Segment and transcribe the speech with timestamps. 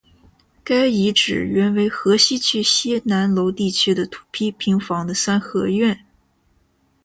[0.63, 6.07] 该遗址原为河西区西南楼地区的土坯平房的三合院。